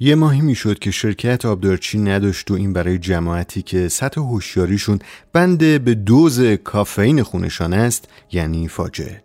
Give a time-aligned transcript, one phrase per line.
[0.00, 4.98] یه ماهی می‌شد که شرکت آبدارچی نداشت و این برای جماعتی که سطح هوشیاریشون
[5.32, 9.22] بنده به دوز کافئین خونشان است یعنی فاجعه.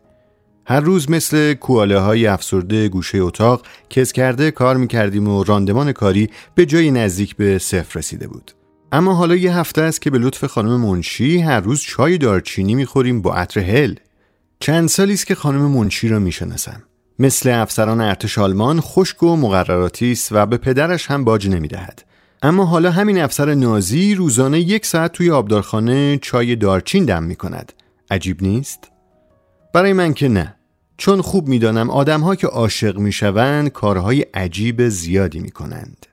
[0.66, 6.30] هر روز مثل کواله های افسرده گوشه اتاق کس کرده کار می‌کردیم و راندمان کاری
[6.56, 8.52] به جای نزدیک به صفر رسیده بود.
[8.92, 13.22] اما حالا یه هفته است که به لطف خانم منشی هر روز چای دارچینی می‌خوریم
[13.22, 13.96] با عطر هل.
[14.60, 16.84] چند سالی است که خانم منشی را می‌شناسم.
[17.20, 22.04] مثل افسران ارتش آلمان خشک و مقرراتی است و به پدرش هم باج نمی‌دهد.
[22.42, 27.74] اما حالا همین افسر نازی روزانه یک ساعت توی آبدارخانه چای دارچین دم می کند
[28.12, 28.92] عجیب نیست؟
[29.74, 30.56] برای من که نه.
[30.98, 36.06] چون خوب می‌دانم آدمها که عاشق می‌شوند کارهای عجیب زیادی می کنند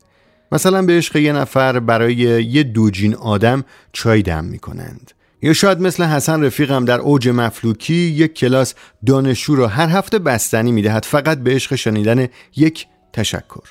[0.53, 5.13] مثلا به عشق یه نفر برای یه دوجین آدم چای دم می کنند
[5.45, 8.75] یا شاید مثل حسن رفیقم در اوج مفلوکی یک کلاس
[9.07, 13.69] دانشجو را هر هفته بستنی می‌دهد فقط به عشق شنیدن یک تشکر.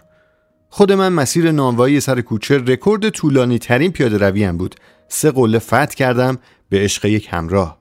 [0.70, 4.76] خود من مسیر نانوایی سر کوچه رکورد طولانی ترین پیاده رویم بود.
[5.08, 6.38] سه قله فت کردم
[6.70, 7.78] به عشق یک همراه.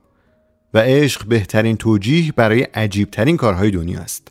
[0.75, 4.28] و عشق بهترین توجیه برای عجیب ترین کارهای دنیا است.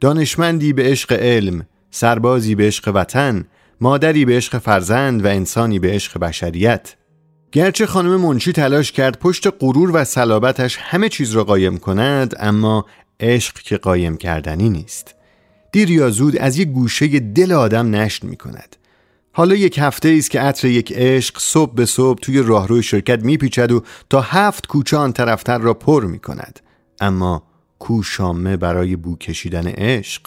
[0.00, 3.44] دانشمندی به عشق علم سربازی به عشق وطن
[3.80, 6.94] مادری به عشق فرزند و انسانی به عشق بشریت.
[7.52, 12.86] گرچه خانم منشی تلاش کرد پشت غرور و صلابتش همه چیز را قایم کند اما
[13.20, 15.14] عشق که قایم کردنی نیست.
[15.72, 18.76] دیر یا زود از یک گوشه دل آدم نشت می کند
[19.32, 23.72] حالا یک هفته است که عطر یک عشق صبح به صبح توی راهروی شرکت میپیچد
[23.72, 26.60] و تا هفت کوچه آن طرفتر را پر می کند
[27.00, 27.42] اما
[27.78, 30.22] کو شامه برای بو کشیدن عشق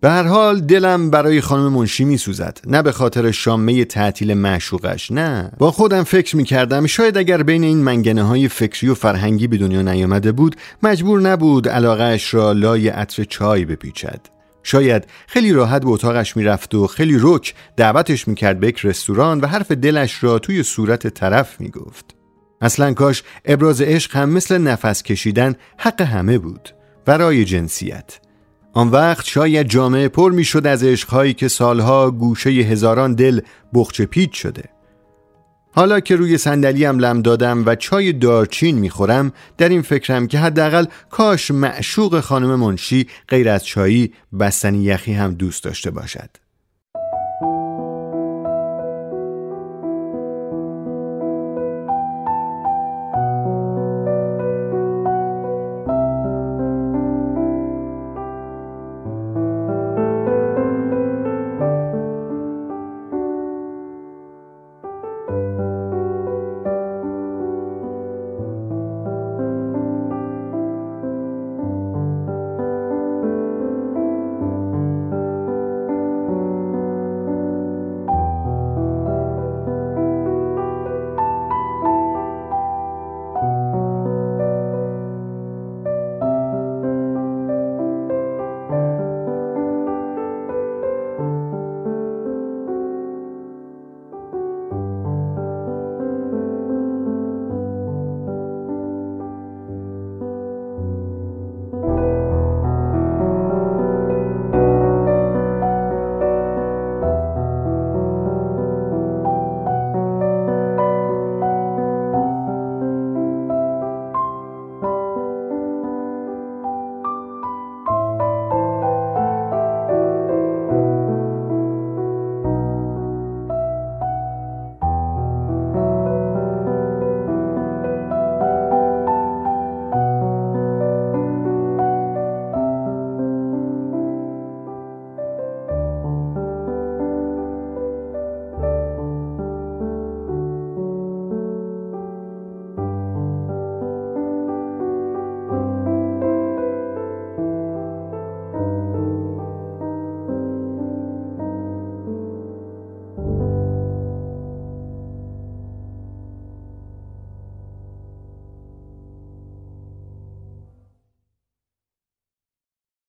[0.00, 5.10] به هر حال دلم برای خانم منشی می سوزد نه به خاطر شامه تعطیل معشوقش
[5.10, 5.52] نه.
[5.58, 9.56] با خودم فکر می کردم شاید اگر بین این منگنه های فکری و فرهنگی به
[9.56, 14.20] دنیا نیامده بود مجبور نبود علاقهش را لای عطر چای بپیچد.
[14.62, 19.46] شاید خیلی راحت به اتاقش می‌رفت و خیلی رک دعوتش می‌کرد به یک رستوران و
[19.46, 22.04] حرف دلش را توی صورت طرف می‌گفت.
[22.60, 26.68] اصلا کاش ابراز عشق هم مثل نفس کشیدن حق همه بود.
[27.04, 28.29] برای جنسیت.
[28.72, 33.40] آن وقت شاید جامعه پر می شد از عشقهایی که سالها گوشه هزاران دل
[33.74, 34.64] بخچه پیچ شده.
[35.72, 40.84] حالا که روی صندلیم لم دادم و چای دارچین می‌خورم در این فکرم که حداقل
[41.10, 46.30] کاش معشوق خانم منشی غیر از چایی بستنی یخی هم دوست داشته باشد.